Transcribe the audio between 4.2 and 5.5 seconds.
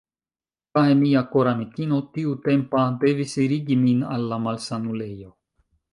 la malsanulejo.